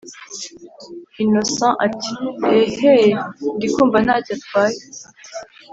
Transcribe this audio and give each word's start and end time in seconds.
innocent 1.23 1.77
ati”eeeeehhhh 1.85 3.15
ndikumva 3.55 3.97
ntacyo 4.05 4.31
atwaye” 4.37 4.79